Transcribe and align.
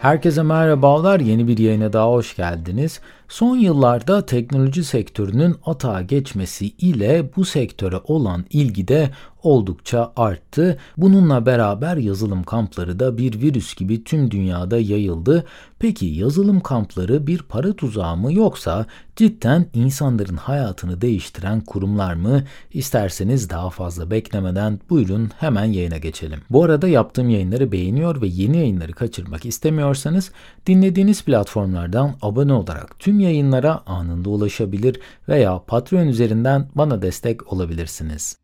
Herkese 0.00 0.42
merhabalar, 0.42 1.20
yeni 1.20 1.48
bir 1.48 1.58
yayına 1.58 1.92
daha 1.92 2.10
hoş 2.10 2.36
geldiniz. 2.36 3.00
Son 3.30 3.56
yıllarda 3.56 4.26
teknoloji 4.26 4.84
sektörünün 4.84 5.56
atağa 5.64 6.02
geçmesi 6.02 6.66
ile 6.66 7.30
bu 7.36 7.44
sektöre 7.44 7.96
olan 8.04 8.44
ilgi 8.50 8.88
de 8.88 9.10
oldukça 9.42 10.12
arttı. 10.16 10.78
Bununla 10.96 11.46
beraber 11.46 11.96
yazılım 11.96 12.42
kampları 12.42 12.98
da 12.98 13.18
bir 13.18 13.40
virüs 13.40 13.74
gibi 13.74 14.04
tüm 14.04 14.30
dünyada 14.30 14.78
yayıldı. 14.78 15.44
Peki 15.78 16.06
yazılım 16.06 16.60
kampları 16.60 17.26
bir 17.26 17.38
para 17.38 17.72
tuzağı 17.72 18.16
mı 18.16 18.32
yoksa 18.32 18.86
cidden 19.16 19.66
insanların 19.74 20.36
hayatını 20.36 21.00
değiştiren 21.00 21.60
kurumlar 21.60 22.14
mı? 22.14 22.42
İsterseniz 22.72 23.50
daha 23.50 23.70
fazla 23.70 24.10
beklemeden 24.10 24.80
buyurun 24.90 25.30
hemen 25.38 25.64
yayına 25.64 25.98
geçelim. 25.98 26.40
Bu 26.50 26.64
arada 26.64 26.88
yaptığım 26.88 27.30
yayınları 27.30 27.72
beğeniyor 27.72 28.22
ve 28.22 28.26
yeni 28.26 28.56
yayınları 28.56 28.92
kaçırmak 28.92 29.46
istemiyorsanız 29.46 30.32
dinlediğiniz 30.66 31.24
platformlardan 31.24 32.14
abone 32.22 32.52
olarak 32.52 32.98
tüm 32.98 33.19
yayınlara 33.20 33.82
anında 33.86 34.30
ulaşabilir 34.30 35.00
veya 35.28 35.62
Patreon 35.66 36.06
üzerinden 36.06 36.68
bana 36.74 37.02
destek 37.02 37.52
olabilirsiniz. 37.52 38.36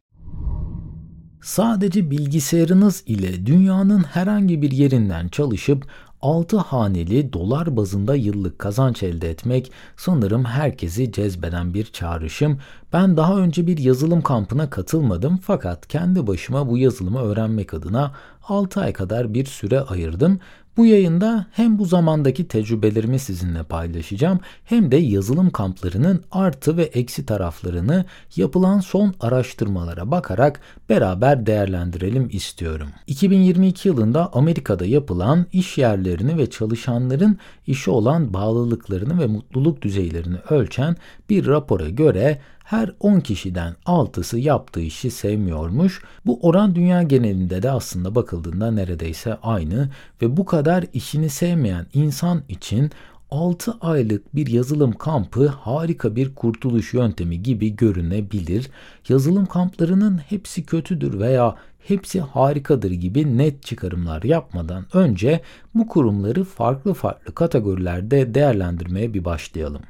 Sadece 1.42 2.10
bilgisayarınız 2.10 3.02
ile 3.06 3.46
dünyanın 3.46 4.02
herhangi 4.02 4.62
bir 4.62 4.70
yerinden 4.70 5.28
çalışıp 5.28 5.86
6 6.20 6.56
haneli 6.56 7.32
dolar 7.32 7.76
bazında 7.76 8.14
yıllık 8.14 8.58
kazanç 8.58 9.02
elde 9.02 9.30
etmek 9.30 9.72
sanırım 9.96 10.44
herkesi 10.44 11.12
cezbeden 11.12 11.74
bir 11.74 11.84
çağrışım. 11.84 12.58
Ben 12.92 13.16
daha 13.16 13.36
önce 13.36 13.66
bir 13.66 13.78
yazılım 13.78 14.22
kampına 14.22 14.70
katılmadım 14.70 15.36
fakat 15.36 15.88
kendi 15.88 16.26
başıma 16.26 16.68
bu 16.68 16.78
yazılımı 16.78 17.20
öğrenmek 17.20 17.74
adına 17.74 18.12
6 18.48 18.80
ay 18.80 18.92
kadar 18.92 19.34
bir 19.34 19.44
süre 19.44 19.80
ayırdım 19.80 20.40
bu 20.76 20.86
yayında 20.86 21.46
hem 21.52 21.78
bu 21.78 21.84
zamandaki 21.84 22.48
tecrübelerimi 22.48 23.18
sizinle 23.18 23.62
paylaşacağım 23.62 24.40
hem 24.64 24.92
de 24.92 24.96
yazılım 24.96 25.50
kamplarının 25.50 26.24
artı 26.30 26.76
ve 26.76 26.82
eksi 26.82 27.26
taraflarını 27.26 28.04
yapılan 28.36 28.80
son 28.80 29.14
araştırmalara 29.20 30.10
bakarak 30.10 30.60
beraber 30.88 31.46
değerlendirelim 31.46 32.28
istiyorum. 32.32 32.88
2022 33.06 33.88
yılında 33.88 34.30
Amerika'da 34.32 34.86
yapılan 34.86 35.46
iş 35.52 35.78
yerlerini 35.78 36.38
ve 36.38 36.50
çalışanların 36.50 37.38
işe 37.66 37.90
olan 37.90 38.34
bağlılıklarını 38.34 39.20
ve 39.20 39.26
mutluluk 39.26 39.82
düzeylerini 39.82 40.36
ölçen 40.50 40.96
bir 41.30 41.46
rapora 41.46 41.88
göre 41.88 42.38
her 42.66 42.90
10 43.00 43.20
kişiden 43.20 43.74
6'sı 43.86 44.38
yaptığı 44.38 44.80
işi 44.80 45.10
sevmiyormuş. 45.10 46.02
Bu 46.26 46.38
oran 46.42 46.74
dünya 46.74 47.02
genelinde 47.02 47.62
de 47.62 47.70
aslında 47.70 48.14
bakıldığında 48.14 48.70
neredeyse 48.70 49.34
aynı 49.42 49.90
ve 50.22 50.36
bu 50.36 50.44
kadar 50.44 50.84
işini 50.92 51.30
sevmeyen 51.30 51.86
insan 51.94 52.42
için 52.48 52.90
6 53.30 53.74
aylık 53.80 54.34
bir 54.34 54.46
yazılım 54.46 54.92
kampı 54.92 55.46
harika 55.48 56.16
bir 56.16 56.34
kurtuluş 56.34 56.94
yöntemi 56.94 57.42
gibi 57.42 57.76
görünebilir. 57.76 58.70
Yazılım 59.08 59.46
kamplarının 59.46 60.18
hepsi 60.18 60.66
kötüdür 60.66 61.20
veya 61.20 61.56
hepsi 61.78 62.20
harikadır 62.20 62.90
gibi 62.90 63.38
net 63.38 63.62
çıkarımlar 63.62 64.22
yapmadan 64.22 64.86
önce 64.92 65.40
bu 65.74 65.88
kurumları 65.88 66.44
farklı 66.44 66.94
farklı 66.94 67.34
kategorilerde 67.34 68.34
değerlendirmeye 68.34 69.14
bir 69.14 69.24
başlayalım. 69.24 69.82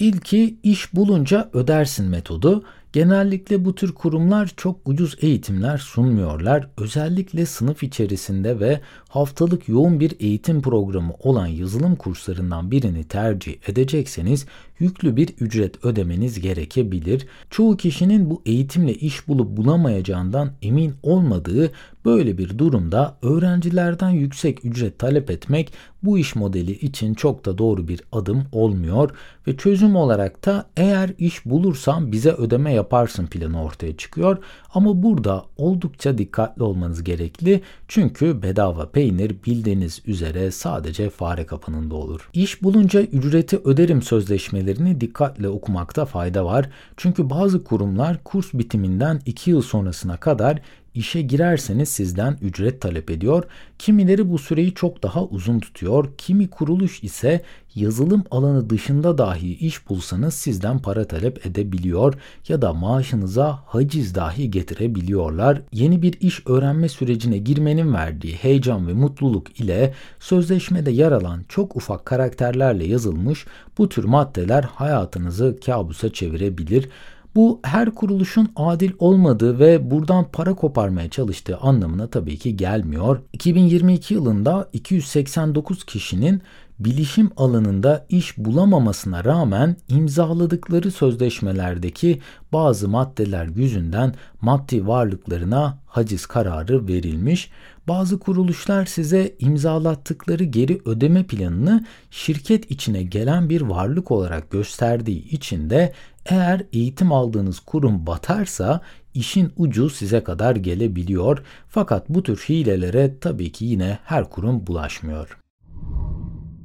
İlki 0.00 0.56
iş 0.62 0.94
bulunca 0.94 1.50
ödersin 1.52 2.06
metodu. 2.06 2.64
Genellikle 2.92 3.64
bu 3.64 3.74
tür 3.74 3.92
kurumlar 3.92 4.50
çok 4.56 4.88
ucuz 4.88 5.16
eğitimler 5.20 5.78
sunmuyorlar. 5.78 6.68
Özellikle 6.78 7.46
sınıf 7.46 7.82
içerisinde 7.82 8.60
ve 8.60 8.80
haftalık 9.08 9.68
yoğun 9.68 10.00
bir 10.00 10.16
eğitim 10.20 10.62
programı 10.62 11.12
olan 11.18 11.46
yazılım 11.46 11.96
kurslarından 11.96 12.70
birini 12.70 13.04
tercih 13.04 13.56
edecekseniz 13.68 14.46
yüklü 14.78 15.16
bir 15.16 15.28
ücret 15.40 15.84
ödemeniz 15.84 16.40
gerekebilir. 16.40 17.26
Çoğu 17.50 17.76
kişinin 17.76 18.30
bu 18.30 18.42
eğitimle 18.46 18.94
iş 18.94 19.28
bulup 19.28 19.56
bulamayacağından 19.56 20.52
emin 20.62 20.94
olmadığı 21.02 21.72
böyle 22.04 22.38
bir 22.38 22.58
durumda 22.58 23.16
öğrencilerden 23.22 24.10
yüksek 24.10 24.64
ücret 24.64 24.98
talep 24.98 25.30
etmek 25.30 25.72
bu 26.02 26.18
iş 26.18 26.34
modeli 26.34 26.72
için 26.72 27.14
çok 27.14 27.44
da 27.44 27.58
doğru 27.58 27.88
bir 27.88 28.00
adım 28.12 28.44
olmuyor 28.52 29.10
ve 29.46 29.56
çözüm 29.56 29.96
olarak 29.96 30.46
da 30.46 30.66
eğer 30.76 31.10
iş 31.18 31.46
bulursam 31.46 32.12
bize 32.12 32.30
ödeme 32.30 32.72
yaparsın 32.80 33.26
planı 33.26 33.64
ortaya 33.64 33.96
çıkıyor. 33.96 34.38
Ama 34.74 35.02
burada 35.02 35.44
oldukça 35.56 36.18
dikkatli 36.18 36.62
olmanız 36.62 37.04
gerekli 37.04 37.60
çünkü 37.88 38.42
bedava 38.42 38.90
peynir 38.90 39.36
bildiğiniz 39.46 40.02
üzere 40.06 40.50
sadece 40.50 41.10
fare 41.10 41.46
kapınında 41.46 41.94
olur. 41.94 42.28
İş 42.32 42.62
bulunca 42.62 43.00
ücreti 43.02 43.56
öderim 43.64 44.02
sözleşmelerini 44.02 45.00
dikkatle 45.00 45.48
okumakta 45.48 46.04
fayda 46.04 46.44
var. 46.44 46.70
Çünkü 46.96 47.30
bazı 47.30 47.64
kurumlar 47.64 48.24
kurs 48.24 48.54
bitiminden 48.54 49.20
2 49.26 49.50
yıl 49.50 49.62
sonrasına 49.62 50.16
kadar 50.16 50.60
işe 50.94 51.22
girerseniz 51.22 51.88
sizden 51.88 52.36
ücret 52.42 52.80
talep 52.80 53.10
ediyor. 53.10 53.44
Kimileri 53.78 54.30
bu 54.30 54.38
süreyi 54.38 54.74
çok 54.74 55.02
daha 55.02 55.24
uzun 55.24 55.60
tutuyor. 55.60 56.08
Kimi 56.18 56.48
kuruluş 56.50 57.04
ise 57.04 57.42
yazılım 57.74 58.24
alanı 58.30 58.70
dışında 58.70 59.18
dahi 59.18 59.54
iş 59.54 59.88
bulsanız 59.88 60.34
sizden 60.34 60.78
para 60.78 61.04
talep 61.04 61.46
edebiliyor 61.46 62.14
ya 62.48 62.62
da 62.62 62.72
maaşınıza 62.72 63.58
haciz 63.66 64.14
dahi 64.14 64.50
getirebiliyorlar. 64.50 65.62
Yeni 65.72 66.02
bir 66.02 66.20
iş 66.20 66.46
öğrenme 66.46 66.88
sürecine 66.88 67.38
girmenin 67.38 67.94
verdiği 67.94 68.34
heyecan 68.34 68.88
ve 68.88 68.92
mutluluk 68.92 69.60
ile 69.60 69.94
sözleşmede 70.20 70.90
yer 70.90 71.12
alan 71.12 71.40
çok 71.48 71.76
ufak 71.76 72.04
karakterlerle 72.04 72.86
yazılmış 72.86 73.46
bu 73.78 73.88
tür 73.88 74.04
maddeler 74.04 74.62
hayatınızı 74.62 75.56
kabusa 75.66 76.12
çevirebilir. 76.12 76.88
Bu 77.34 77.60
her 77.62 77.90
kuruluşun 77.90 78.48
adil 78.56 78.92
olmadığı 78.98 79.58
ve 79.58 79.90
buradan 79.90 80.26
para 80.32 80.54
koparmaya 80.54 81.10
çalıştığı 81.10 81.56
anlamına 81.56 82.06
tabii 82.06 82.38
ki 82.38 82.56
gelmiyor. 82.56 83.20
2022 83.32 84.14
yılında 84.14 84.68
289 84.72 85.84
kişinin 85.84 86.42
bilişim 86.80 87.30
alanında 87.36 88.06
iş 88.08 88.38
bulamamasına 88.38 89.24
rağmen 89.24 89.76
imzaladıkları 89.88 90.90
sözleşmelerdeki 90.90 92.20
bazı 92.52 92.88
maddeler 92.88 93.46
yüzünden 93.46 94.14
maddi 94.40 94.86
varlıklarına 94.86 95.78
haciz 95.86 96.26
kararı 96.26 96.88
verilmiş. 96.88 97.50
Bazı 97.88 98.18
kuruluşlar 98.18 98.86
size 98.86 99.34
imzalattıkları 99.38 100.44
geri 100.44 100.80
ödeme 100.84 101.22
planını 101.24 101.86
şirket 102.10 102.70
içine 102.70 103.02
gelen 103.02 103.50
bir 103.50 103.60
varlık 103.60 104.10
olarak 104.10 104.50
gösterdiği 104.50 105.28
için 105.28 105.70
de 105.70 105.92
eğer 106.26 106.62
eğitim 106.72 107.12
aldığınız 107.12 107.60
kurum 107.60 108.06
batarsa 108.06 108.80
işin 109.14 109.52
ucu 109.56 109.90
size 109.90 110.24
kadar 110.24 110.56
gelebiliyor. 110.56 111.42
Fakat 111.68 112.08
bu 112.08 112.22
tür 112.22 112.36
hilelere 112.36 113.18
tabii 113.20 113.52
ki 113.52 113.64
yine 113.64 113.98
her 114.04 114.30
kurum 114.30 114.66
bulaşmıyor. 114.66 115.39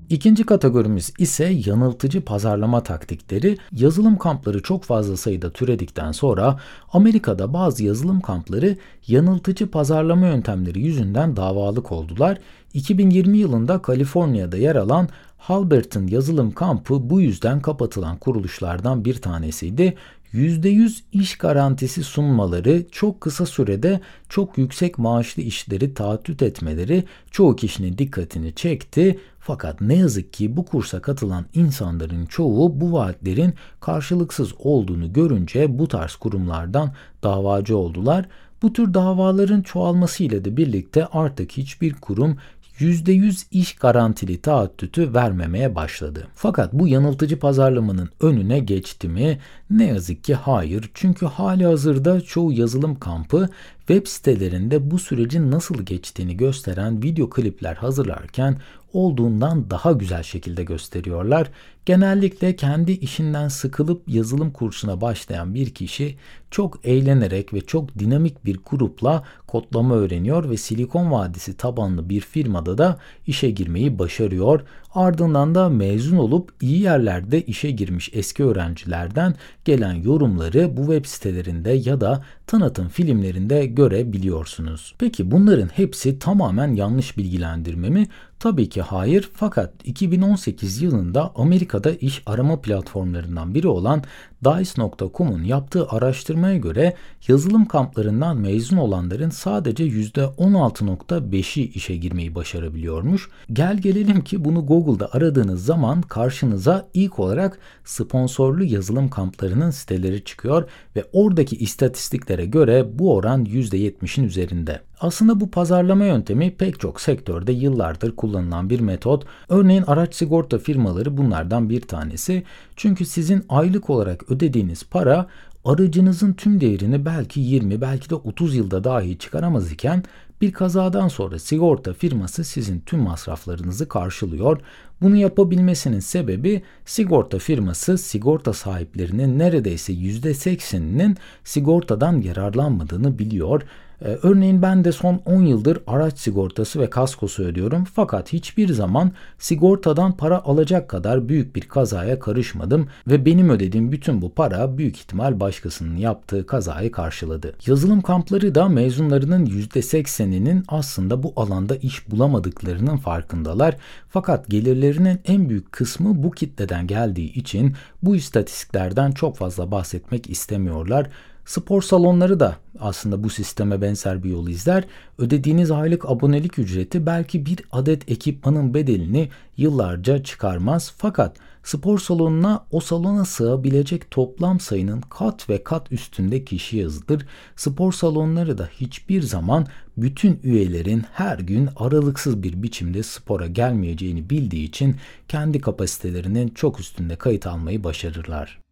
İkinci 0.09 0.43
kategorimiz 0.43 1.13
ise 1.17 1.45
yanıltıcı 1.65 2.25
pazarlama 2.25 2.83
taktikleri. 2.83 3.57
Yazılım 3.71 4.17
kampları 4.17 4.61
çok 4.61 4.83
fazla 4.83 5.17
sayıda 5.17 5.51
türedikten 5.51 6.11
sonra 6.11 6.59
Amerika'da 6.93 7.53
bazı 7.53 7.83
yazılım 7.83 8.21
kampları 8.21 8.77
yanıltıcı 9.07 9.71
pazarlama 9.71 10.27
yöntemleri 10.27 10.79
yüzünden 10.79 11.35
davalık 11.35 11.91
oldular. 11.91 12.37
2020 12.73 13.37
yılında 13.37 13.81
Kaliforniya'da 13.81 14.57
yer 14.57 14.75
alan 14.75 15.09
Halbert'ın 15.37 16.07
yazılım 16.07 16.51
kampı 16.51 17.09
bu 17.09 17.21
yüzden 17.21 17.61
kapatılan 17.61 18.17
kuruluşlardan 18.17 19.05
bir 19.05 19.21
tanesiydi. 19.21 19.95
%100 20.35 21.01
iş 21.11 21.37
garantisi 21.37 22.03
sunmaları, 22.03 22.85
çok 22.91 23.21
kısa 23.21 23.45
sürede 23.45 24.01
çok 24.29 24.57
yüksek 24.57 24.97
maaşlı 24.97 25.41
işleri 25.41 25.93
taahhüt 25.93 26.41
etmeleri 26.41 27.03
çoğu 27.31 27.55
kişinin 27.55 27.97
dikkatini 27.97 28.55
çekti. 28.55 29.19
Fakat 29.39 29.81
ne 29.81 29.95
yazık 29.95 30.33
ki 30.33 30.57
bu 30.57 30.65
kursa 30.65 31.01
katılan 31.01 31.45
insanların 31.53 32.25
çoğu 32.25 32.81
bu 32.81 32.93
vaatlerin 32.93 33.53
karşılıksız 33.79 34.53
olduğunu 34.59 35.13
görünce 35.13 35.79
bu 35.79 35.87
tarz 35.87 36.15
kurumlardan 36.15 36.93
davacı 37.23 37.77
oldular. 37.77 38.25
Bu 38.61 38.73
tür 38.73 38.93
davaların 38.93 39.61
çoğalmasıyla 39.61 40.45
da 40.45 40.57
birlikte 40.57 41.05
artık 41.05 41.51
hiçbir 41.51 41.93
kurum 41.93 42.37
%100 42.79 43.45
iş 43.51 43.75
garantili 43.75 44.41
taahhütü 44.41 45.13
vermemeye 45.13 45.75
başladı. 45.75 46.27
Fakat 46.35 46.73
bu 46.73 46.87
yanıltıcı 46.87 47.39
pazarlamanın 47.39 48.09
önüne 48.21 48.59
geçti 48.59 49.07
mi? 49.07 49.39
Ne 49.69 49.85
yazık 49.85 50.23
ki 50.23 50.35
hayır. 50.35 50.89
Çünkü 50.93 51.25
hali 51.25 51.65
hazırda 51.65 52.21
çoğu 52.21 52.51
yazılım 52.51 52.99
kampı 52.99 53.49
web 53.77 54.07
sitelerinde 54.07 54.91
bu 54.91 54.99
sürecin 54.99 55.51
nasıl 55.51 55.83
geçtiğini 55.85 56.37
gösteren 56.37 57.03
video 57.03 57.29
klipler 57.29 57.75
hazırlarken 57.75 58.57
olduğundan 58.93 59.69
daha 59.69 59.91
güzel 59.91 60.23
şekilde 60.23 60.63
gösteriyorlar. 60.63 61.51
Genellikle 61.85 62.55
kendi 62.55 62.91
işinden 62.91 63.47
sıkılıp 63.47 64.03
yazılım 64.07 64.51
kursuna 64.51 65.01
başlayan 65.01 65.55
bir 65.55 65.69
kişi 65.69 66.15
çok 66.51 66.79
eğlenerek 66.83 67.53
ve 67.53 67.61
çok 67.61 67.99
dinamik 67.99 68.45
bir 68.45 68.59
grupla 68.69 69.23
kodlama 69.47 69.95
öğreniyor 69.95 70.49
ve 70.49 70.57
Silikon 70.57 71.11
Vadisi 71.11 71.57
tabanlı 71.57 72.09
bir 72.09 72.21
firmada 72.21 72.77
da 72.77 72.99
işe 73.27 73.51
girmeyi 73.51 73.99
başarıyor. 73.99 74.61
Ardından 74.93 75.55
da 75.55 75.69
mezun 75.69 76.17
olup 76.17 76.53
iyi 76.61 76.81
yerlerde 76.81 77.41
işe 77.41 77.71
girmiş 77.71 78.09
eski 78.13 78.43
öğrencilerden 78.43 79.35
gelen 79.65 79.93
yorumları 79.93 80.77
bu 80.77 80.81
web 80.81 81.05
sitelerinde 81.05 81.71
ya 81.71 82.01
da 82.01 82.23
tanıtım 82.47 82.87
filmlerinde 82.87 83.65
görebiliyorsunuz. 83.65 84.95
Peki 84.99 85.31
bunların 85.31 85.67
hepsi 85.67 86.19
tamamen 86.19 86.75
yanlış 86.75 87.17
bilgilendirme 87.17 87.89
mi? 87.89 88.07
Tabii 88.39 88.69
ki 88.69 88.81
hayır 88.81 89.29
fakat 89.33 89.73
2018 89.83 90.81
yılında 90.81 91.31
Amerika'da 91.75 92.05
iş 92.05 92.21
arama 92.25 92.61
platformlarından 92.61 93.55
biri 93.55 93.67
olan 93.67 94.03
Dice.com'un 94.45 95.43
yaptığı 95.43 95.87
araştırmaya 95.87 96.57
göre 96.57 96.93
yazılım 97.27 97.65
kamplarından 97.65 98.37
mezun 98.37 98.77
olanların 98.77 99.29
sadece 99.29 99.83
%16.5'i 99.83 101.63
işe 101.63 101.95
girmeyi 101.95 102.35
başarabiliyormuş. 102.35 103.29
Gel 103.53 103.77
gelelim 103.77 104.23
ki 104.23 104.45
bunu 104.45 104.65
Google'da 104.65 105.09
aradığınız 105.11 105.65
zaman 105.65 106.01
karşınıza 106.01 106.87
ilk 106.93 107.19
olarak 107.19 107.59
sponsorlu 107.85 108.63
yazılım 108.63 109.09
kamplarının 109.09 109.71
siteleri 109.71 110.23
çıkıyor 110.23 110.69
ve 110.95 111.03
oradaki 111.13 111.55
istatistiklere 111.55 112.45
göre 112.45 112.99
bu 112.99 113.15
oran 113.15 113.45
%70'in 113.45 114.23
üzerinde. 114.23 114.81
Aslında 114.99 115.39
bu 115.39 115.51
pazarlama 115.51 116.05
yöntemi 116.05 116.55
pek 116.55 116.79
çok 116.79 117.01
sektörde 117.01 117.51
yıllardır 117.51 118.15
kullanılan 118.15 118.69
bir 118.69 118.79
metot. 118.79 119.25
Örneğin 119.49 119.83
araç 119.87 120.15
sigorta 120.15 120.57
firmaları 120.57 121.17
bunlardan 121.17 121.69
bir 121.69 121.81
tanesi. 121.81 122.43
Çünkü 122.75 123.05
sizin 123.05 123.45
aylık 123.49 123.89
olarak 123.89 124.31
ödediğiniz 124.35 124.83
para 124.83 125.27
aracınızın 125.65 126.33
tüm 126.33 126.61
değerini 126.61 127.05
belki 127.05 127.39
20 127.39 127.81
belki 127.81 128.09
de 128.09 128.15
30 128.15 128.55
yılda 128.55 128.83
dahi 128.83 129.17
çıkaramaz 129.17 129.71
iken 129.71 130.03
bir 130.41 130.51
kazadan 130.51 131.07
sonra 131.07 131.39
sigorta 131.39 131.93
firması 131.93 132.43
sizin 132.43 132.79
tüm 132.79 132.99
masraflarınızı 132.99 133.87
karşılıyor. 133.87 134.61
Bunu 135.01 135.15
yapabilmesinin 135.15 135.99
sebebi 135.99 136.61
sigorta 136.85 137.39
firması 137.39 137.97
sigorta 137.97 138.53
sahiplerinin 138.53 139.39
neredeyse 139.39 139.93
%80'inin 139.93 141.17
sigortadan 141.43 142.21
yararlanmadığını 142.21 143.19
biliyor. 143.19 143.61
Ee, 144.01 144.17
örneğin 144.23 144.61
ben 144.61 144.83
de 144.83 144.91
son 144.91 145.21
10 145.25 145.41
yıldır 145.41 145.79
araç 145.87 146.19
sigortası 146.19 146.79
ve 146.79 146.89
kaskosu 146.89 147.43
ödüyorum. 147.43 147.83
Fakat 147.83 148.33
hiçbir 148.33 148.69
zaman 148.73 149.11
sigortadan 149.39 150.17
para 150.17 150.43
alacak 150.43 150.89
kadar 150.89 151.29
büyük 151.29 151.55
bir 151.55 151.61
kazaya 151.61 152.19
karışmadım 152.19 152.87
ve 153.07 153.25
benim 153.25 153.49
ödediğim 153.49 153.91
bütün 153.91 154.21
bu 154.21 154.33
para 154.33 154.77
büyük 154.77 154.97
ihtimal 154.97 155.39
başkasının 155.39 155.97
yaptığı 155.97 156.45
kazayı 156.45 156.91
karşıladı. 156.91 157.53
Yazılım 157.67 158.01
kampları 158.01 158.55
da 158.55 158.69
mezunlarının 158.69 159.45
%80'inin 159.45 160.63
aslında 160.67 161.23
bu 161.23 161.33
alanda 161.35 161.75
iş 161.75 162.11
bulamadıklarının 162.11 162.97
farkındalar. 162.97 163.77
Fakat 164.09 164.49
gelirlerinin 164.85 165.21
en 165.25 165.49
büyük 165.49 165.71
kısmı 165.71 166.23
bu 166.23 166.31
kitleden 166.31 166.87
geldiği 166.87 167.33
için 167.33 167.75
bu 168.03 168.15
istatistiklerden 168.15 169.11
çok 169.11 169.37
fazla 169.37 169.71
bahsetmek 169.71 170.29
istemiyorlar. 170.29 171.07
Spor 171.45 171.81
salonları 171.81 172.39
da 172.39 172.55
aslında 172.79 173.23
bu 173.23 173.29
sisteme 173.29 173.81
benzer 173.81 174.23
bir 174.23 174.29
yol 174.29 174.47
izler. 174.47 174.83
Ödediğiniz 175.17 175.71
aylık 175.71 176.09
abonelik 176.09 176.59
ücreti 176.59 177.05
belki 177.05 177.45
bir 177.45 177.59
adet 177.71 178.11
ekipmanın 178.11 178.73
bedelini 178.73 179.29
yıllarca 179.57 180.23
çıkarmaz. 180.23 180.93
Fakat 180.97 181.37
spor 181.65 181.99
salonuna 181.99 182.65
o 182.71 182.79
salona 182.79 183.25
sığabilecek 183.25 184.11
toplam 184.11 184.59
sayının 184.59 185.01
kat 185.01 185.49
ve 185.49 185.63
kat 185.63 185.91
üstünde 185.91 186.45
kişi 186.45 186.77
yazılır. 186.77 187.25
Spor 187.55 187.93
salonları 187.93 188.57
da 188.57 188.69
hiçbir 188.73 189.21
zaman 189.21 189.67
bütün 189.97 190.39
üyelerin 190.43 191.03
her 191.13 191.39
gün 191.39 191.69
aralıksız 191.75 192.43
bir 192.43 192.63
biçimde 192.63 193.03
spora 193.03 193.47
gelmeyeceğini 193.47 194.29
bildiği 194.29 194.63
için 194.63 194.95
kendi 195.27 195.61
kapasitelerinin 195.61 196.49
çok 196.49 196.79
üstünde 196.79 197.15
kayıt 197.15 197.47
almayı 197.47 197.83
başarırlar. 197.83 198.64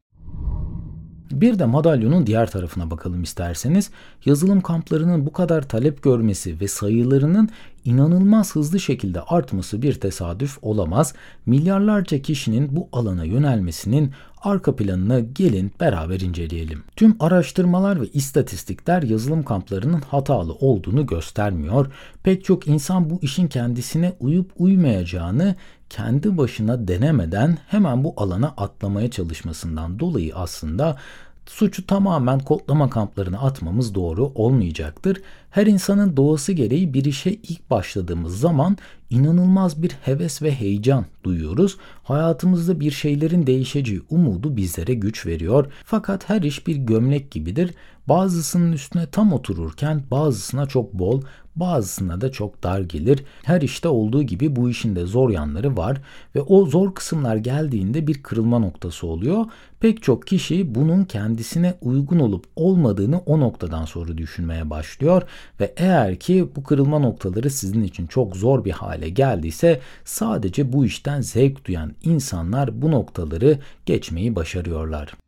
Bir 1.42 1.60
de 1.60 1.66
madalyonun 1.66 2.28
diğer 2.28 2.52
tarafına 2.52 2.92
bakalım 2.92 3.24
isterseniz. 3.24 3.90
Yazılım 4.26 4.62
kamplarının 4.62 5.26
bu 5.26 5.34
kadar 5.34 5.62
talep 5.62 6.04
görmesi 6.04 6.60
ve 6.60 6.68
sayılarının 6.68 7.50
inanılmaz 7.86 8.56
hızlı 8.56 8.80
şekilde 8.80 9.22
artması 9.22 9.82
bir 9.82 9.94
tesadüf 9.94 10.58
olamaz. 10.62 11.14
Milyarlarca 11.46 12.22
kişinin 12.22 12.76
bu 12.76 12.90
alana 12.92 13.24
yönelmesinin 13.24 14.12
arka 14.42 14.76
planını 14.76 15.20
gelin 15.20 15.72
beraber 15.80 16.20
inceleyelim. 16.20 16.84
Tüm 16.96 17.16
araştırmalar 17.20 18.02
ve 18.02 18.08
istatistikler 18.08 19.04
yazılım 19.04 19.44
kamplarının 19.44 20.02
hatalı 20.02 20.54
olduğunu 20.54 21.06
göstermiyor. 21.06 21.92
Pek 22.24 22.46
çok 22.46 22.68
insan 22.68 23.10
bu 23.10 23.20
işin 23.22 23.48
kendisine 23.48 24.14
uyup 24.20 24.52
uymayacağını 24.58 25.56
kendi 25.94 26.38
başına 26.38 26.88
denemeden 26.88 27.57
hemen 27.68 28.04
bu 28.04 28.13
alana 28.18 28.54
atlamaya 28.57 29.12
çalışmasından 29.12 30.00
dolayı 30.00 30.36
aslında 30.36 30.98
suçu 31.45 31.88
tamamen 31.88 32.40
kodlama 32.40 32.90
kamplarına 32.90 33.40
atmamız 33.40 33.95
doğru 33.95 34.31
olmayacaktır. 34.36 35.22
Her 35.50 35.68
insanın 35.68 36.18
doğası 36.18 36.51
gereği 36.51 36.94
bir 36.94 37.06
işe 37.06 37.31
ilk 37.31 37.69
başladığımız 37.69 38.40
zaman 38.40 38.78
inanılmaz 39.10 39.84
bir 39.84 39.92
heves 39.92 40.42
ve 40.42 40.51
heyecan 40.51 41.06
duyuyoruz. 41.24 41.78
Hayatımızda 42.04 42.80
bir 42.80 42.92
şeylerin 42.92 43.48
değişeceği 43.48 44.01
umudu 44.10 44.57
bizlere 44.57 44.94
güç 44.94 45.25
veriyor. 45.25 45.72
Fakat 45.86 46.30
her 46.30 46.42
iş 46.42 46.68
bir 46.68 46.75
gömlek 46.75 47.31
gibidir. 47.31 47.74
Bazısının 48.10 48.72
üstüne 48.72 49.06
tam 49.07 49.34
otururken 49.34 50.04
bazısına 50.12 50.66
çok 50.66 50.94
bol, 50.94 51.22
bazısına 51.56 52.22
da 52.22 52.32
çok 52.32 52.64
dar 52.64 52.80
gelir. 52.80 53.24
Her 53.44 53.62
işte 53.62 53.88
olduğu 53.88 54.24
gibi 54.24 54.56
bu 54.56 54.70
işin 54.70 54.96
de 54.96 55.06
zor 55.06 55.30
yanları 55.30 55.78
var 55.78 56.02
ve 56.36 56.42
o 56.42 56.66
zor 56.66 56.96
kısımlar 56.96 57.36
geldiğinde 57.36 58.08
bir 58.08 58.24
kırılma 58.24 58.60
noktası 58.60 59.08
oluyor. 59.08 59.46
Pek 59.80 60.04
çok 60.04 60.28
kişi 60.28 60.76
bunun 60.76 61.04
kendisine 61.04 61.74
uygun 61.82 62.20
olup 62.20 62.46
olmadığını 62.56 63.18
o 63.18 63.40
noktadan 63.40 63.86
sonra 63.86 64.18
düşünmeye 64.18 64.70
başlıyor 64.70 65.22
ve 65.60 65.74
eğer 65.78 66.16
ki 66.16 66.50
bu 66.56 66.64
kırılma 66.64 67.00
noktaları 67.00 67.50
sizin 67.50 67.84
için 67.84 68.08
çok 68.08 68.36
zor 68.36 68.66
bir 68.66 68.72
hale 68.72 69.10
geldiyse 69.10 69.80
sadece 70.06 70.74
bu 70.74 70.86
işten 70.86 71.22
zevk 71.22 71.66
duyan 71.66 71.94
insanlar 72.04 72.82
bu 72.82 72.92
noktaları 72.92 73.60
geçmeyi 73.86 74.36
başarıyorlar. 74.36 75.23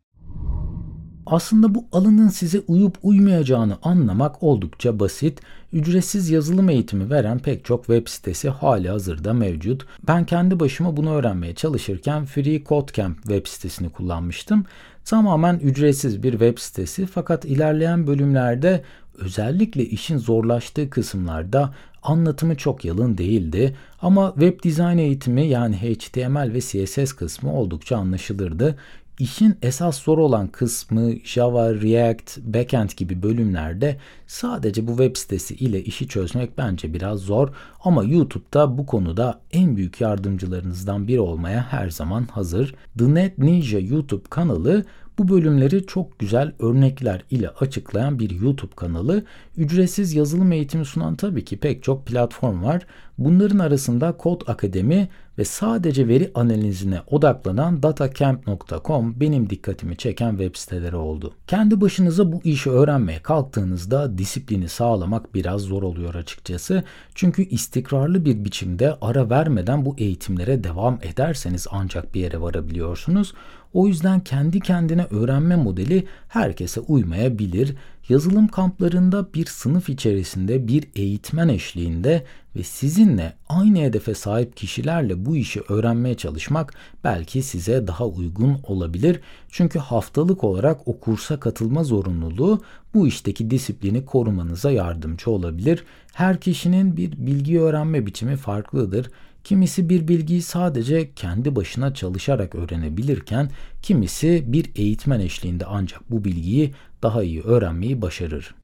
Aslında 1.26 1.74
bu 1.74 1.84
alanın 1.92 2.28
size 2.28 2.60
uyup 2.68 2.98
uymayacağını 3.02 3.78
anlamak 3.82 4.42
oldukça 4.42 5.00
basit. 5.00 5.40
Ücretsiz 5.72 6.30
yazılım 6.30 6.70
eğitimi 6.70 7.10
veren 7.10 7.38
pek 7.38 7.64
çok 7.64 7.86
web 7.86 8.08
sitesi 8.08 8.48
hali 8.48 8.88
hazırda 8.88 9.32
mevcut. 9.32 9.86
Ben 10.08 10.24
kendi 10.26 10.60
başıma 10.60 10.96
bunu 10.96 11.14
öğrenmeye 11.14 11.54
çalışırken 11.54 12.24
Free 12.24 12.64
Code 12.64 12.92
Camp 12.92 13.22
web 13.22 13.46
sitesini 13.46 13.90
kullanmıştım. 13.90 14.64
Tamamen 15.04 15.58
ücretsiz 15.58 16.22
bir 16.22 16.30
web 16.30 16.58
sitesi 16.58 17.06
fakat 17.06 17.44
ilerleyen 17.44 18.06
bölümlerde 18.06 18.82
özellikle 19.18 19.84
işin 19.84 20.18
zorlaştığı 20.18 20.90
kısımlarda 20.90 21.74
anlatımı 22.02 22.56
çok 22.56 22.84
yalın 22.84 23.18
değildi 23.18 23.76
ama 24.02 24.34
web 24.38 24.62
dizayn 24.62 24.98
eğitimi 24.98 25.46
yani 25.46 25.76
HTML 25.76 26.52
ve 26.52 26.60
CSS 26.60 27.12
kısmı 27.12 27.52
oldukça 27.52 27.96
anlaşılırdı. 27.96 28.76
İşin 29.18 29.56
esas 29.62 30.02
zor 30.02 30.18
olan 30.18 30.48
kısmı 30.48 31.12
Java, 31.24 31.74
React, 31.74 32.38
Backend 32.38 32.90
gibi 32.96 33.22
bölümlerde 33.22 33.96
sadece 34.26 34.86
bu 34.86 34.90
web 34.90 35.16
sitesi 35.16 35.54
ile 35.54 35.84
işi 35.84 36.08
çözmek 36.08 36.58
bence 36.58 36.94
biraz 36.94 37.20
zor 37.20 37.48
ama 37.84 38.04
YouTube'da 38.04 38.78
bu 38.78 38.86
konuda 38.86 39.40
en 39.52 39.76
büyük 39.76 40.00
yardımcılarınızdan 40.00 41.08
biri 41.08 41.20
olmaya 41.20 41.66
her 41.70 41.90
zaman 41.90 42.24
hazır. 42.24 42.74
The 42.98 43.14
Net 43.14 43.38
Ninja 43.38 43.78
YouTube 43.78 44.24
kanalı 44.30 44.84
bu 45.18 45.28
bölümleri 45.28 45.86
çok 45.86 46.18
güzel 46.18 46.52
örnekler 46.58 47.22
ile 47.30 47.48
açıklayan 47.48 48.18
bir 48.18 48.30
YouTube 48.30 48.74
kanalı. 48.76 49.24
Ücretsiz 49.56 50.14
yazılım 50.14 50.52
eğitimi 50.52 50.84
sunan 50.84 51.16
tabii 51.16 51.44
ki 51.44 51.56
pek 51.56 51.82
çok 51.82 52.06
platform 52.06 52.62
var. 52.62 52.86
Bunların 53.18 53.58
arasında 53.58 54.12
Kod 54.12 54.40
Akademi 54.46 55.08
ve 55.38 55.44
sadece 55.44 56.08
veri 56.08 56.30
analizine 56.34 57.00
odaklanan 57.06 57.82
datacamp.com 57.82 59.20
benim 59.20 59.50
dikkatimi 59.50 59.96
çeken 59.96 60.30
web 60.30 60.56
siteleri 60.56 60.96
oldu. 60.96 61.34
Kendi 61.46 61.80
başınıza 61.80 62.32
bu 62.32 62.40
işi 62.44 62.70
öğrenmeye 62.70 63.22
kalktığınızda 63.22 64.18
disiplini 64.18 64.68
sağlamak 64.68 65.34
biraz 65.34 65.60
zor 65.60 65.82
oluyor 65.82 66.14
açıkçası. 66.14 66.84
Çünkü 67.14 67.42
istikrarlı 67.42 68.24
bir 68.24 68.44
biçimde 68.44 68.96
ara 69.00 69.30
vermeden 69.30 69.84
bu 69.84 69.94
eğitimlere 69.98 70.64
devam 70.64 70.98
ederseniz 71.02 71.66
ancak 71.70 72.14
bir 72.14 72.20
yere 72.20 72.40
varabiliyorsunuz. 72.40 73.34
O 73.76 73.86
yüzden 73.88 74.20
kendi 74.20 74.60
kendine 74.60 75.04
öğrenme 75.04 75.56
modeli 75.56 76.06
herkese 76.28 76.80
uymayabilir. 76.80 77.74
Yazılım 78.08 78.48
kamplarında 78.48 79.34
bir 79.34 79.46
sınıf 79.46 79.88
içerisinde 79.88 80.68
bir 80.68 80.84
eğitmen 80.94 81.48
eşliğinde 81.48 82.24
ve 82.56 82.62
sizinle 82.62 83.32
aynı 83.48 83.78
hedefe 83.78 84.14
sahip 84.14 84.56
kişilerle 84.56 85.26
bu 85.26 85.36
işi 85.36 85.60
öğrenmeye 85.68 86.14
çalışmak 86.14 86.74
belki 87.04 87.42
size 87.42 87.86
daha 87.86 88.06
uygun 88.06 88.58
olabilir. 88.62 89.20
Çünkü 89.48 89.78
haftalık 89.78 90.44
olarak 90.44 90.88
o 90.88 91.00
kursa 91.00 91.40
katılma 91.40 91.84
zorunluluğu 91.84 92.62
bu 92.94 93.06
işteki 93.06 93.50
disiplini 93.50 94.04
korumanıza 94.04 94.70
yardımcı 94.70 95.30
olabilir. 95.30 95.84
Her 96.12 96.40
kişinin 96.40 96.96
bir 96.96 97.12
bilgi 97.12 97.60
öğrenme 97.60 98.06
biçimi 98.06 98.36
farklıdır. 98.36 99.10
Kimisi 99.46 99.88
bir 99.88 100.08
bilgiyi 100.08 100.42
sadece 100.42 101.14
kendi 101.14 101.56
başına 101.56 101.94
çalışarak 101.94 102.54
öğrenebilirken 102.54 103.50
kimisi 103.82 104.44
bir 104.46 104.70
eğitmen 104.76 105.20
eşliğinde 105.20 105.64
ancak 105.66 106.10
bu 106.10 106.24
bilgiyi 106.24 106.74
daha 107.02 107.22
iyi 107.22 107.42
öğrenmeyi 107.42 108.02
başarır. 108.02 108.54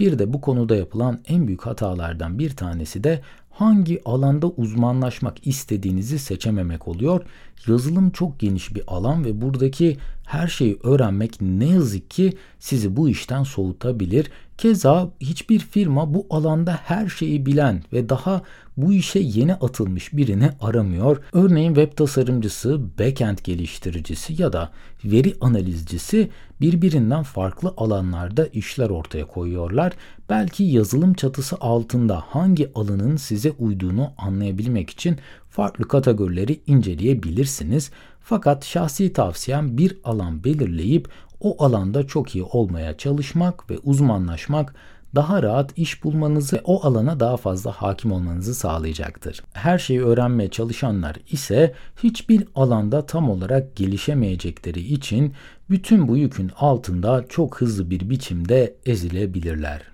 Bir 0.00 0.18
de 0.18 0.32
bu 0.32 0.40
konuda 0.40 0.76
yapılan 0.76 1.20
en 1.28 1.46
büyük 1.46 1.66
hatalardan 1.66 2.38
bir 2.38 2.50
tanesi 2.50 3.04
de 3.04 3.20
hangi 3.50 4.00
alanda 4.04 4.46
uzmanlaşmak 4.46 5.46
istediğinizi 5.46 6.18
seçememek 6.18 6.88
oluyor. 6.88 7.24
Yazılım 7.66 8.10
çok 8.10 8.40
geniş 8.40 8.74
bir 8.74 8.82
alan 8.86 9.24
ve 9.24 9.40
buradaki 9.40 9.96
her 10.26 10.48
şeyi 10.48 10.78
öğrenmek 10.82 11.40
ne 11.40 11.68
yazık 11.68 12.10
ki 12.10 12.32
sizi 12.58 12.96
bu 12.96 13.08
işten 13.08 13.42
soğutabilir. 13.42 14.30
Keza 14.58 15.10
hiçbir 15.20 15.58
firma 15.58 16.14
bu 16.14 16.26
alanda 16.30 16.80
her 16.84 17.08
şeyi 17.08 17.46
bilen 17.46 17.82
ve 17.92 18.08
daha 18.08 18.42
bu 18.76 18.92
işe 18.92 19.18
yeni 19.18 19.54
atılmış 19.54 20.16
birini 20.16 20.50
aramıyor. 20.60 21.16
Örneğin 21.32 21.74
web 21.74 21.96
tasarımcısı, 21.96 22.80
backend 22.98 23.38
geliştiricisi 23.44 24.42
ya 24.42 24.52
da 24.52 24.70
veri 25.04 25.34
analizcisi 25.40 26.30
birbirinden 26.60 27.22
farklı 27.22 27.74
alanlarda 27.76 28.46
işler 28.46 28.90
ortaya 28.90 29.26
koyuyorlar. 29.26 29.92
Belki 30.28 30.64
yazılım 30.64 31.14
çatısı 31.14 31.56
altında 31.60 32.24
hangi 32.28 32.72
alanın 32.74 33.16
size 33.16 33.50
uyduğunu 33.50 34.12
anlayabilmek 34.18 34.90
için 34.90 35.18
farklı 35.50 35.88
kategorileri 35.88 36.60
inceleyebilirsiniz. 36.66 37.90
Fakat 38.20 38.64
şahsi 38.64 39.12
tavsiyem 39.12 39.78
bir 39.78 39.98
alan 40.04 40.44
belirleyip 40.44 41.08
o 41.40 41.64
alanda 41.64 42.06
çok 42.06 42.34
iyi 42.34 42.44
olmaya 42.44 42.96
çalışmak 42.96 43.70
ve 43.70 43.78
uzmanlaşmak 43.78 44.74
daha 45.14 45.42
rahat 45.42 45.78
iş 45.78 46.04
bulmanızı 46.04 46.56
ve 46.56 46.60
o 46.64 46.86
alana 46.86 47.20
daha 47.20 47.36
fazla 47.36 47.72
hakim 47.72 48.12
olmanızı 48.12 48.54
sağlayacaktır. 48.54 49.42
Her 49.52 49.78
şeyi 49.78 50.02
öğrenmeye 50.02 50.50
çalışanlar 50.50 51.16
ise 51.30 51.74
hiçbir 52.02 52.44
alanda 52.54 53.06
tam 53.06 53.30
olarak 53.30 53.76
gelişemeyecekleri 53.76 54.80
için 54.80 55.34
bütün 55.70 56.08
bu 56.08 56.16
yükün 56.16 56.50
altında 56.56 57.24
çok 57.28 57.60
hızlı 57.60 57.90
bir 57.90 58.10
biçimde 58.10 58.76
ezilebilirler. 58.86 59.91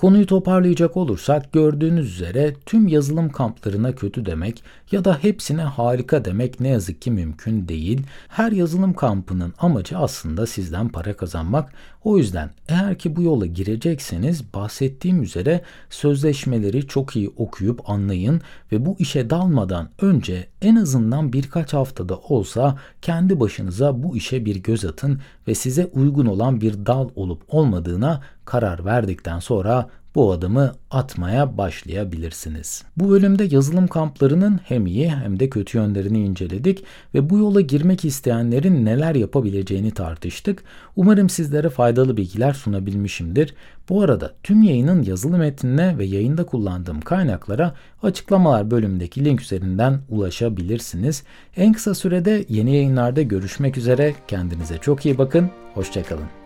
Konuyu 0.00 0.26
toparlayacak 0.26 0.96
olursak 0.96 1.52
gördüğünüz 1.52 2.14
üzere 2.14 2.54
tüm 2.66 2.88
yazılım 2.88 3.28
kamplarına 3.28 3.94
kötü 3.94 4.26
demek 4.26 4.62
ya 4.92 5.04
da 5.04 5.18
hepsine 5.22 5.62
harika 5.62 6.24
demek 6.24 6.60
ne 6.60 6.68
yazık 6.68 7.02
ki 7.02 7.10
mümkün 7.10 7.68
değil. 7.68 8.02
Her 8.28 8.52
yazılım 8.52 8.94
kampının 8.94 9.54
amacı 9.58 9.98
aslında 9.98 10.46
sizden 10.46 10.88
para 10.88 11.16
kazanmak. 11.16 11.72
O 12.04 12.18
yüzden 12.18 12.50
eğer 12.68 12.98
ki 12.98 13.16
bu 13.16 13.22
yola 13.22 13.46
girecekseniz 13.46 14.54
bahsettiğim 14.54 15.22
üzere 15.22 15.60
sözleşmeleri 15.90 16.86
çok 16.86 17.16
iyi 17.16 17.28
okuyup 17.36 17.90
anlayın 17.90 18.40
ve 18.72 18.86
bu 18.86 18.96
işe 18.98 19.30
dalmadan 19.30 19.88
önce 20.00 20.46
en 20.62 20.76
azından 20.76 21.32
birkaç 21.32 21.72
haftada 21.72 22.16
olsa 22.18 22.78
kendi 23.02 23.40
başınıza 23.40 24.02
bu 24.02 24.16
işe 24.16 24.44
bir 24.44 24.56
göz 24.56 24.84
atın 24.84 25.20
ve 25.48 25.54
size 25.54 25.86
uygun 25.86 26.26
olan 26.26 26.60
bir 26.60 26.86
dal 26.86 27.08
olup 27.14 27.42
olmadığına 27.48 28.20
karar 28.44 28.84
verdikten 28.84 29.38
sonra 29.38 29.88
bu 30.14 30.32
adımı 30.32 30.72
atmaya 30.90 31.58
başlayabilirsiniz. 31.58 32.84
Bu 32.96 33.10
bölümde 33.10 33.44
yazılım 33.44 33.86
kamplarının 33.86 34.60
hem 34.64 34.86
iyi 34.86 35.10
hem 35.10 35.40
de 35.40 35.50
kötü 35.50 35.78
yönlerini 35.78 36.24
inceledik 36.24 36.84
ve 37.14 37.30
bu 37.30 37.38
yola 37.38 37.60
girmek 37.60 38.04
isteyenlerin 38.04 38.84
neler 38.84 39.14
yapabileceğini 39.14 39.90
tartıştık. 39.90 40.64
Umarım 40.96 41.28
sizlere 41.28 41.68
faydalı 41.68 42.16
bilgiler 42.16 42.52
sunabilmişimdir. 42.52 43.54
Bu 43.88 44.02
arada 44.02 44.34
tüm 44.42 44.62
yayının 44.62 45.02
yazılı 45.02 45.38
metnine 45.38 45.98
ve 45.98 46.04
yayında 46.04 46.46
kullandığım 46.46 47.00
kaynaklara 47.00 47.74
açıklamalar 48.02 48.70
bölümündeki 48.70 49.24
link 49.24 49.42
üzerinden 49.42 50.00
ulaşabilirsiniz. 50.08 51.22
En 51.56 51.72
kısa 51.72 51.94
sürede 51.94 52.44
yeni 52.48 52.74
yayınlarda 52.74 53.22
görüşmek 53.22 53.76
üzere. 53.76 54.14
Kendinize 54.28 54.78
çok 54.78 55.06
iyi 55.06 55.18
bakın. 55.18 55.50
Hoşçakalın. 55.74 56.39